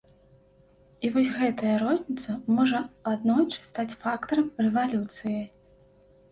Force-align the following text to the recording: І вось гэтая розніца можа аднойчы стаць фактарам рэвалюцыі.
І 1.07 1.11
вось 1.17 1.29
гэтая 1.41 1.75
розніца 1.83 2.31
можа 2.57 2.79
аднойчы 3.13 3.61
стаць 3.71 3.89
фактарам 4.03 4.51
рэвалюцыі. 4.65 5.41